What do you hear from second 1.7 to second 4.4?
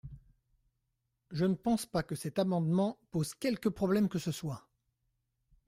pas que cet amendement pose quelque problème que ce